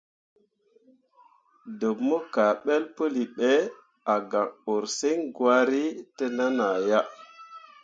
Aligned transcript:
Ɗəḅ 1.79 1.97
mo 2.07 2.17
kaaɓəl 2.33 2.83
pəli 2.95 3.23
ɓe, 3.37 3.49
a 4.13 4.15
gak 4.31 4.49
ursəŋ 4.73 5.17
gwari 5.35 5.83
təʼnan 6.17 6.57
ah 6.69 6.77
ya. 6.89 6.99